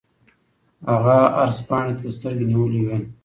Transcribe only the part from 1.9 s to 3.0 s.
ته سترګې نیولې وې.